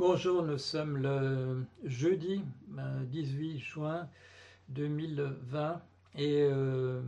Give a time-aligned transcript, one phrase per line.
[0.00, 2.42] Bonjour, nous sommes le jeudi
[3.10, 4.08] 18 euh, juin
[4.70, 5.82] 2020
[6.14, 7.02] et euh,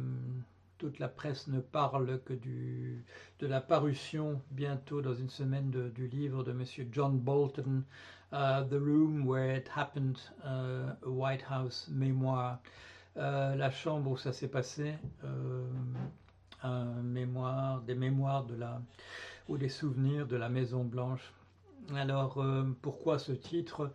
[0.77, 6.45] toute la presse ne parle que de la parution bientôt dans une semaine du livre
[6.45, 6.65] de M.
[6.93, 7.83] John Bolton,
[8.31, 10.19] uh, The Room Where It Happened,
[11.07, 12.59] White House Mémoire,
[13.17, 14.97] uh, la chambre où ça s'est passé,
[16.63, 18.83] des mémoires de la,
[19.49, 21.33] ou des souvenirs de la Maison Blanche
[21.95, 23.93] alors, euh, pourquoi ce titre?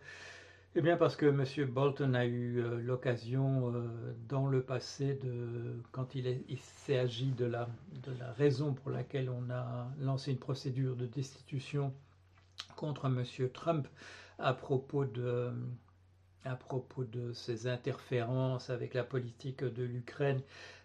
[0.74, 1.70] Eh bien, parce que M.
[1.70, 7.46] Bolton a eu euh, l'occasion euh, dans le passé, de, quand il, s'est agi de
[7.46, 7.68] la,
[8.04, 11.92] de la raison pour laquelle on a lancé une procédure de destitution
[12.76, 13.24] contre M.
[13.52, 13.88] Trump
[14.38, 15.50] à propos de
[16.44, 20.40] à propos de ses interférences avec la politique de l'Ukraine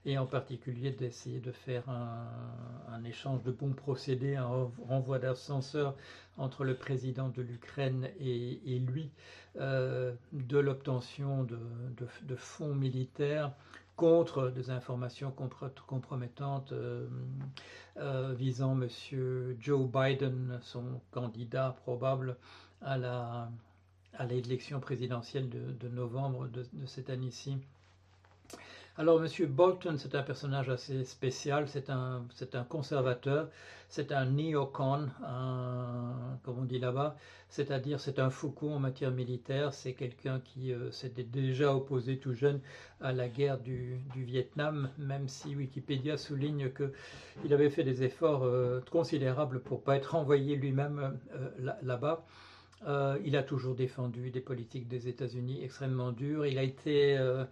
[0.05, 5.95] et en particulier d'essayer de faire un, échange de bons procédés, un renvoi d'ascenseur
[6.37, 9.09] entre le président de l'Ukraine et, lui,
[9.59, 13.51] euh, de l'obtention de, fonds militaires
[13.95, 15.33] contre des informations
[15.87, 17.07] compromettantes euh,
[17.97, 18.87] euh, visant M.
[19.59, 22.37] Joe Biden, son candidat probable
[22.81, 23.51] à la
[24.17, 27.57] à l'élection présidentielle de, novembre de, cette année-ci.
[28.95, 29.27] Alors, M.
[29.47, 32.27] Bolton, c'est un personnage assez spécial, c'est un,
[32.69, 33.49] conservateur,
[33.89, 35.09] c'est un néocon,
[36.43, 37.15] comme on dit là-bas,
[37.49, 42.33] c'est-à-dire c'est un Foucault en matière militaire, c'est quelqu'un qui euh, s'était déjà opposé tout
[42.33, 42.59] jeune
[43.01, 48.79] à la guerre du, Vietnam, même si Wikipédia souligne qu'il avait fait des efforts euh,
[48.91, 52.25] considérables pour ne pas être envoyé lui-même euh, là-bas.
[52.87, 56.45] Euh, il a toujours défendu des politiques des États-Unis extrêmement dures.
[56.45, 57.45] Il a été, euh,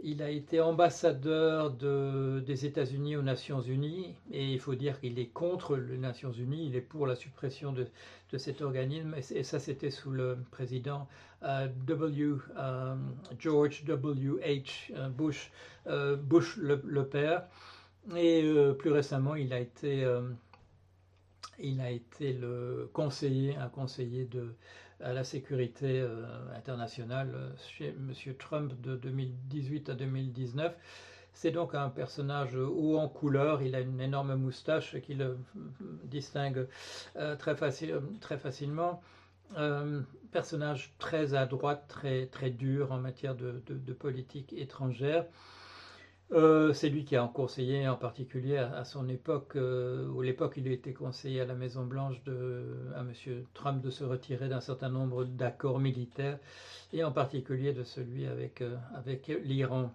[0.00, 5.18] il a été ambassadeur de, des États-Unis aux Nations Unies et il faut dire qu'il
[5.18, 7.86] est contre les Nations Unies, il est pour la suppression de,
[8.32, 11.08] de cet organisme et, ça c'était sous le président
[11.42, 12.36] euh, W.
[13.38, 14.40] George W.
[14.44, 14.92] H.
[15.10, 15.50] Bush,
[16.22, 17.46] Bush le, père.
[18.16, 20.06] Et plus récemment, il a été
[21.58, 24.54] il a été le conseiller, un conseiller de,
[25.00, 26.24] à la sécurité euh,
[26.56, 28.12] internationale euh, chez M.
[28.38, 30.74] Trump de 2018 à 2019.
[31.32, 35.38] C'est donc un personnage haut en couleur, il a une énorme moustache qui le
[36.04, 36.66] distingue
[37.16, 39.00] euh, très, facile, très, facilement.
[40.32, 45.26] personnage très à droite, très, très dur en matière de politique étrangère.
[46.32, 50.66] Euh, c'est lui qui a conseillé en particulier à, son époque, euh, où l'époque il
[50.66, 52.16] était conseillé à la Maison Blanche
[52.94, 53.12] à M.
[53.54, 56.38] Trump de se retirer d'un certain nombre d'accords militaires,
[56.92, 59.90] et en particulier de celui avec, euh, avec l'Iran.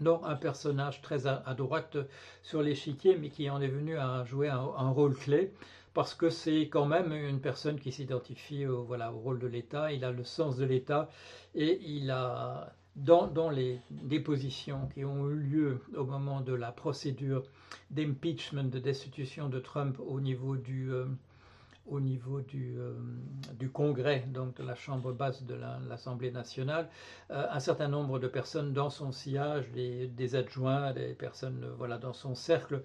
[0.00, 1.96] Donc un personnage très à, droite
[2.42, 5.52] sur l'échiquier, mais qui en est venu à jouer un, rôle clé,
[5.92, 10.04] parce que c'est quand même une personne qui s'identifie voilà, au rôle de l'État, il
[10.04, 11.08] a le sens de l'État,
[11.54, 17.44] et il a dans, les dépositions qui ont eu lieu au moment de la procédure
[17.90, 21.06] d'impeachment, de destitution de Trump au niveau du, euh,
[21.86, 22.94] au niveau euh,
[23.58, 25.54] du, Congrès, donc de la Chambre basse de
[25.88, 26.88] l'Assemblée nationale,
[27.30, 32.12] euh, un certain nombre de personnes dans son sillage, des adjoints, des personnes voilà, dans
[32.12, 32.82] son cercle,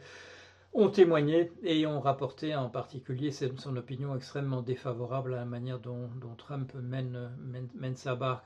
[0.74, 6.10] ont témoigné et ont rapporté en particulier son opinion extrêmement défavorable à la manière dont,
[6.38, 7.32] Trump mène,
[7.76, 8.46] mène sa barque.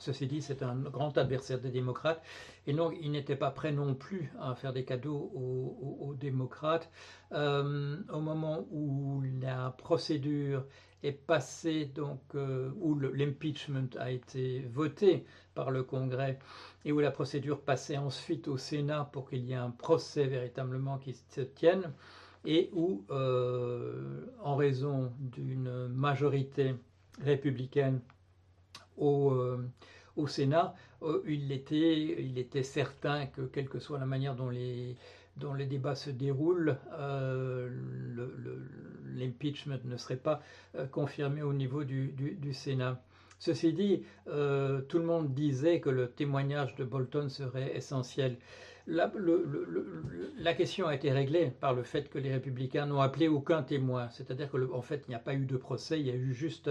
[0.00, 2.22] Ceci dit, c'est un grand adversaire des démocrates
[2.66, 6.90] et donc il n'était pas prêt non plus à faire des cadeaux aux, démocrates.
[7.32, 10.64] Euh, au moment où la procédure
[11.02, 16.38] est passée, donc euh, où l'impeachment a été voté par le Congrès
[16.84, 20.98] et où la procédure passait ensuite au Sénat pour qu'il y ait un procès véritablement
[20.98, 21.92] qui se tienne
[22.44, 26.74] et où, euh, en raison d'une majorité
[27.22, 28.00] républicaine
[28.96, 29.68] au, euh,
[30.16, 34.50] au Sénat, euh, il, était, il était certain que, quelle que soit la manière dont
[34.50, 34.96] les,
[35.66, 37.68] débats se déroulent, euh,
[39.14, 40.42] l'impeachment ne serait pas
[40.92, 42.14] confirmé au niveau du,
[42.52, 43.00] Sénat.
[43.38, 48.38] Ceci dit, tout le monde disait que le témoignage de Bolton serait essentiel.
[48.86, 54.10] La, question a été réglée par le fait que les républicains n'ont appelé aucun témoin.
[54.10, 56.68] C'est-à-dire qu'en fait, il n'y a pas eu de procès, il y a eu juste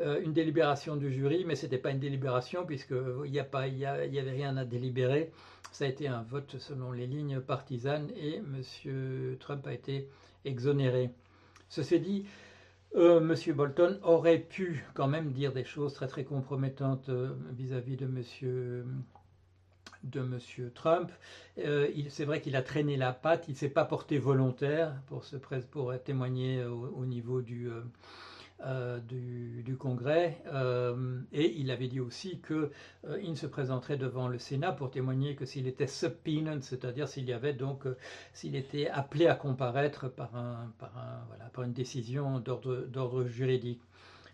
[0.00, 4.56] euh, une délibération du jury, mais ce n'était pas une délibération puisqu'il n'y avait rien
[4.56, 5.30] à délibérer.
[5.70, 9.36] Ça a été un vote selon les lignes partisanes et M.
[9.38, 10.08] Trump a été
[10.44, 11.10] exonéré.
[11.68, 12.24] Ceci dit,
[12.96, 13.54] euh, M.
[13.54, 18.22] Bolton aurait pu quand même dire des choses très très compromettantes euh, vis-à-vis de M
[20.04, 20.38] de M.
[20.74, 21.10] Trump.
[21.58, 25.24] Euh, c'est vrai qu'il a traîné la patte, il ne s'est pas porté volontaire pour,
[25.24, 27.82] se, pour témoigner au, niveau du, euh,
[28.66, 30.42] euh, du, Congrès.
[30.52, 35.36] Euh, et il avait dit aussi qu'il ne se présenterait devant le Sénat pour témoigner
[35.36, 37.84] que s'il était subpoenaed, c'est-à-dire s'il y avait donc,
[38.32, 43.82] s'il était appelé à comparaître par, un, par, un, voilà, par une décision d'ordre juridique.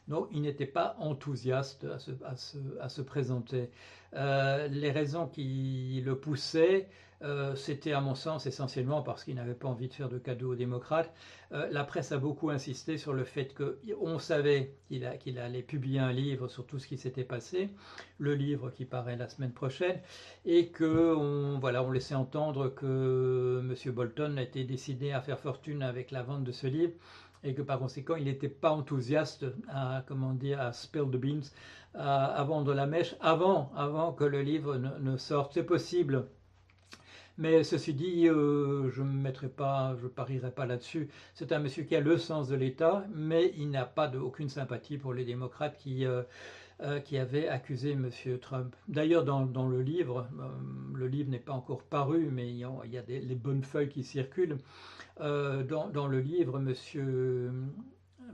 [0.08, 1.86] Non, il n'était pas enthousiaste
[2.24, 3.70] à se, présenter.
[4.12, 6.88] les raisons qui le poussaient,
[7.24, 10.52] euh, c'était à mon sens essentiellement parce qu'il n'avait pas envie de faire de cadeaux
[10.52, 11.12] aux démocrates.
[11.52, 16.12] Euh, la presse a beaucoup insisté sur le fait qu'on savait qu'il allait publier un
[16.12, 17.70] livre sur tout ce qui s'était passé,
[18.18, 20.00] le livre qui paraît la semaine prochaine,
[20.44, 23.92] et qu'on voilà, on laissait entendre que M.
[23.92, 26.92] Bolton était décidé à faire fortune avec la vente de ce livre
[27.44, 31.50] et que par conséquent il n'était pas enthousiaste à comment dire à spill the beans,
[31.94, 35.52] à, vendre la mèche avant, avant que le livre ne sorte.
[35.54, 36.26] C'est possible
[37.36, 41.08] mais ceci dit, euh, je ne mettrai pas, je parierai pas là-dessus.
[41.34, 44.48] C'est un monsieur qui a le sens de l'État, mais il n'a pas de, aucune
[44.48, 46.22] sympathie pour les démocrates qui, euh,
[46.82, 48.10] euh, qui avaient accusé M.
[48.40, 48.76] Trump.
[48.86, 50.28] D'ailleurs, dans, le livre,
[50.94, 53.34] le livre n'est pas encore paru, mais il y a, il y a des, les
[53.34, 54.58] bonnes feuilles qui circulent.
[55.20, 57.52] Dans, dans, le livre, Monsieur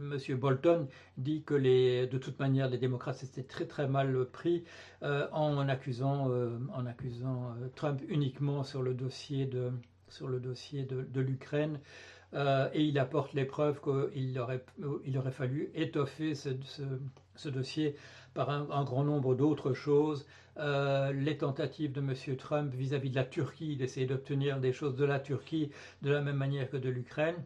[0.00, 0.37] M.
[0.37, 0.88] Bolton
[1.19, 4.64] dit que de toute manière les démocrates s'étaient très très mal pris
[5.02, 11.81] euh, en accusant, euh, accusant euh, Trump uniquement sur le dossier de, l'Ukraine.
[12.35, 14.64] et il apporte les preuves qu'il aurait,
[15.05, 17.97] il aurait fallu étoffer ce, dossier
[18.35, 20.26] par un, grand nombre d'autres choses.
[20.56, 22.37] les tentatives de M.
[22.37, 25.70] Trump vis-à-vis -vis de la Turquie, d'essayer d'obtenir des choses de la Turquie
[26.02, 27.37] de la même manière que de l'Ukraine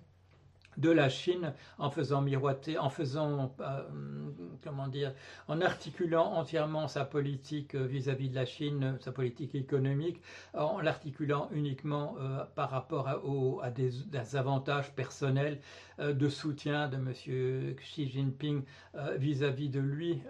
[0.77, 3.83] de la Chine en faisant miroiter, en faisant, euh,
[4.63, 5.13] comment dire,
[5.49, 10.21] en articulant entièrement sa politique euh, vis-à-vis de la Chine, sa politique économique,
[10.55, 13.09] en l'articulant uniquement euh, par rapport
[13.63, 15.61] à, des, avantages personnels
[15.99, 17.13] de soutien de M.
[17.77, 18.63] Xi Jinping
[19.17, 20.21] vis-à-vis de lui,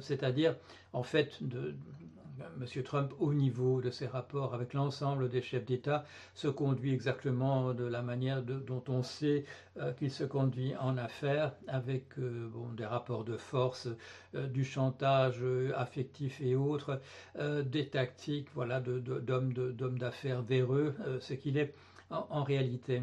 [0.00, 0.56] c'est-à-dire
[0.92, 1.76] en fait de,
[2.60, 2.82] M.
[2.82, 6.04] Trump, au niveau de ses rapports avec l'ensemble des chefs d'État,
[6.34, 9.44] se conduit exactement de la manière dont on sait
[9.78, 13.88] euh, qu'il se conduit en affaires, avec euh, des rapports de force,
[14.34, 15.42] euh, du chantage
[15.74, 17.00] affectif et autres,
[17.64, 21.74] des tactiques voilà, d'hommes d'affaires véreux, ce qu'il est
[22.10, 23.02] en, réalité.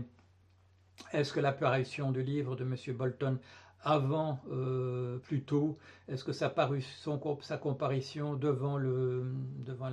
[1.11, 2.75] Est-ce que l'apparition du livre de M.
[2.95, 3.39] Bolton
[3.83, 5.77] avant, euh, plutôt,
[6.09, 9.23] est-ce que sa, parution, sa comparition devant, le,
[9.65, 9.89] devant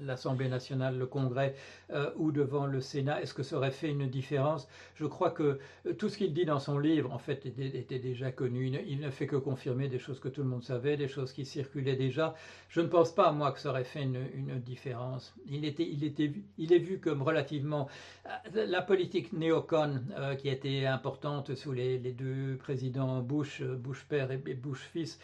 [0.00, 1.54] l'Assemblée nationale, le Congrès
[1.90, 4.68] euh, ou devant le Sénat, est-ce que ça aurait fait une différence?
[4.94, 8.30] Je crois que euh, tout ce qu'il dit dans son livre, en fait, était, déjà
[8.30, 8.72] connu.
[8.86, 11.44] Il ne, fait que confirmer des choses que tout le monde savait, des choses qui
[11.44, 12.34] circulaient déjà.
[12.68, 15.34] Je ne pense pas, moi, que ça aurait fait une, différence.
[15.46, 17.88] Il, était, il, était, il est vu comme relativement...
[18.26, 20.00] Euh, la politique néocon,
[20.38, 25.18] qui a été importante sous les, deux présidents Bush, Bush père et Bush fils,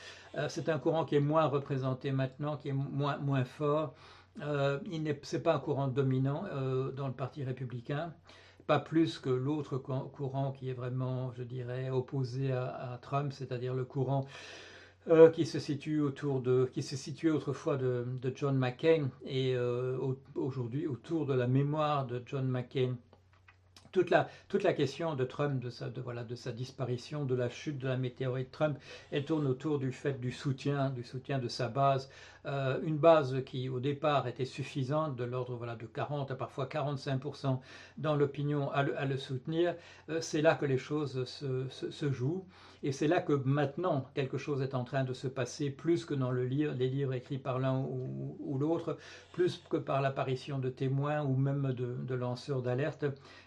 [0.49, 3.95] c'est un courant qui est moins représenté maintenant, qui est moins, moins fort.
[4.43, 4.79] Euh,
[5.23, 8.13] ce n'est pas un courant dominant euh, dans le Parti républicain,
[8.67, 13.85] pas plus que l'autre courant qui est vraiment, je dirais, opposé à, Trump, c'est-à-dire le
[13.85, 14.27] courant
[15.09, 19.57] euh, qui se situe autour de, qui situait autrefois de, John McCain et
[20.35, 22.97] aujourd'hui autour de la mémoire de John McCain
[23.93, 27.89] toute la, question de Trump, de sa, voilà, de sa disparition, de la chute de
[27.89, 28.79] la météorite Trump,
[29.11, 32.11] elle tourne autour du fait du soutien, du soutien de sa base.
[32.49, 36.65] Euh, une base qui, au départ, était suffisante, de l'ordre voilà, de 40 à parfois
[36.65, 37.59] 45%
[37.99, 39.75] dans l'opinion à, le, soutenir.
[40.09, 42.47] Euh, c'est là que les choses se, jouent.
[42.83, 46.15] Et c'est là que maintenant, quelque chose est en train de se passer, plus que
[46.15, 48.97] dans le livre, les livres écrits par l'un ou, l'autre,
[49.33, 53.05] plus que par l'apparition de témoins ou même de, lanceurs d'alerte.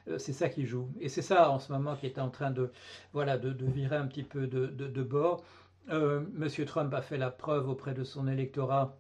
[0.08, 0.90] Euh, c'est ça qui joue.
[1.00, 2.70] Et c'est ça, en ce moment, qui est en train de,
[3.14, 5.44] voilà, de, virer un petit peu de, bord.
[5.90, 8.98] Euh, Monsieur Trump a fait la preuve auprès de son électorat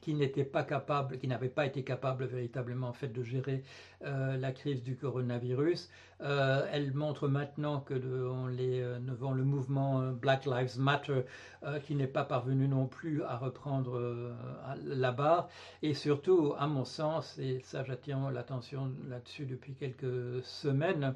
[0.00, 3.62] qui n'était pas capable, qui n'avait pas été capable véritablement en fait de gérer
[4.04, 5.90] euh, la crise du coronavirus.
[6.22, 11.22] Euh, elle montre maintenant que devant, les, euh, devant le mouvement Black Lives Matter,
[11.84, 14.32] qui n'est pas parvenu non plus à reprendre
[14.82, 15.48] la barre,
[15.82, 21.14] et surtout, à mon sens, et ça j'attire l'attention là-dessus depuis quelques semaines,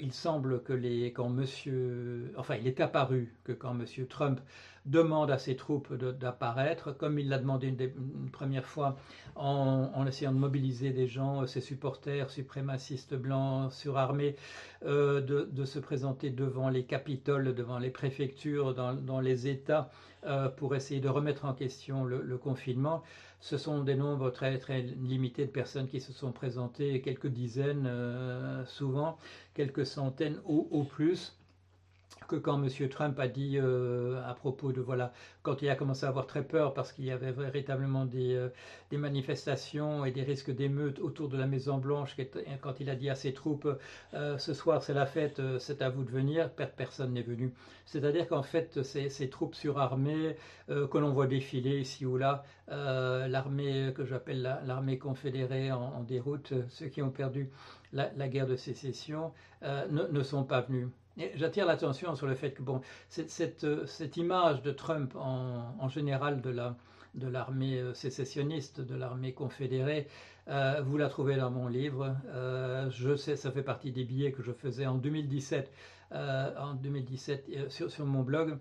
[0.00, 4.40] il semble que les, quand monsieur, enfin, il est apparu que quand monsieur Trump
[4.86, 8.96] demande à ses troupes d'apparaître, comme il l'a demandé une, première fois
[9.36, 14.36] en, essayant de mobiliser des gens, euh, ses supporters suprémacistes blancs surarmés,
[14.84, 19.90] euh, de, se présenter devant les capitoles, devant les préfectures, dans, les États,
[20.24, 23.02] euh, pour essayer de remettre en question le, confinement.
[23.40, 27.88] Ce sont des nombres très très limités de personnes qui se sont présentées, quelques dizaines
[28.66, 29.16] souvent,
[29.54, 31.37] quelques centaines au plus.
[32.28, 32.88] Que quand M.
[32.88, 36.42] Trump a dit euh, à propos de, voilà, quand il a commencé à avoir très
[36.42, 38.50] peur parce qu'il y avait véritablement des, euh,
[38.90, 42.16] des manifestations et des risques d'émeutes autour de la Maison Blanche,
[42.60, 43.68] quand il a dit à ses troupes,
[44.14, 47.54] euh, ce soir c'est la fête, c'est à vous de venir, personne n'est venu.
[47.86, 50.36] C'est-à-dire qu'en fait, ces, ces, troupes surarmées
[50.68, 56.88] que l'on voit défiler ici ou là, l'armée que j'appelle l'armée confédérée en, déroute, ceux
[56.88, 57.48] qui ont perdu
[57.94, 59.32] la, guerre de sécession,
[59.62, 60.88] ne sont pas venus.
[61.34, 66.40] J'attire l'attention sur le fait que bon, cette, euh, cette image de Trump en, général
[66.40, 66.76] de la
[67.14, 70.06] de l'armée euh, sécessionniste, de l'armée confédérée,
[70.48, 72.16] euh, vous la trouvez dans mon livre.
[72.90, 75.70] Je sais, ça fait partie des billets que je faisais en 2017,
[76.12, 78.56] euh, en 2017 sur, sur, mon blog.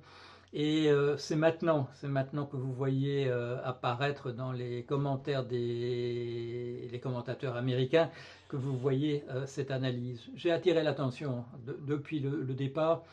[0.54, 7.00] Et euh, c'est maintenant, c'est maintenant que vous voyez euh, apparaître dans les commentaires des
[7.04, 8.10] commentateurs américains
[8.48, 10.22] que vous voyez euh, cette analyse.
[10.36, 13.04] J'ai attiré l'attention de, depuis le, départ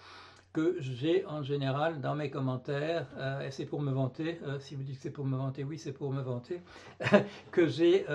[0.53, 3.09] que j'ai en général dans mes commentaires,
[3.45, 5.93] et c'est pour me vanter, si vous dites que c'est pour me vanter, oui c'est
[5.93, 6.62] pour me vanter,
[7.50, 8.07] que j'ai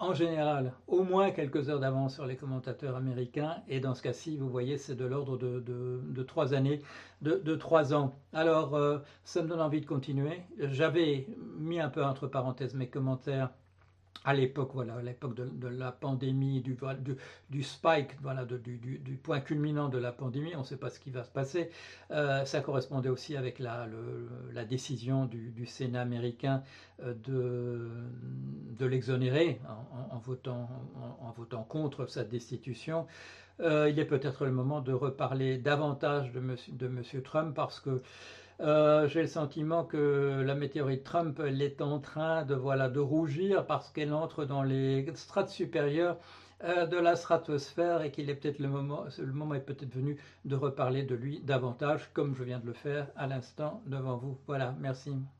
[0.00, 3.56] en général au moins quelques heures d'avance sur les commentateurs américains.
[3.68, 6.80] Et dans ce cas-ci, vous voyez, c'est de l'ordre de, trois années,
[7.22, 8.18] de, de trois ans.
[8.32, 10.40] Alors, euh, ça me donne envie de continuer.
[10.58, 11.28] J'avais
[11.58, 13.50] mis un peu entre parenthèses mes commentaires
[14.24, 19.96] à l'époque, voilà, à l'époque de, la pandémie, du, spike, voilà, du, point culminant de
[19.96, 21.70] la pandémie, on ne sait pas ce qui va se passer.
[22.10, 23.88] Euh, ça correspondait aussi avec la,
[24.68, 26.62] décision du, Sénat américain
[27.02, 27.14] euh,
[28.78, 29.60] de, l'exonérer
[30.10, 30.68] en, votant
[31.68, 33.06] contre sa destitution.
[33.60, 37.78] Euh, il est peut-être le moment de reparler davantage de monsieur, de monsieur Trump parce
[37.78, 38.02] que
[38.60, 43.00] euh, j'ai le sentiment que la météorite Trump elle est en train de voilà de
[43.00, 46.18] rougir parce qu'elle entre dans les strates supérieures
[46.64, 50.18] euh, de la stratosphère et qu'il est peut-être le moment, le moment est peut-être venu
[50.44, 54.38] de reparler de lui davantage, comme je viens de le faire à l'instant devant vous.
[54.46, 55.30] Voilà, merci.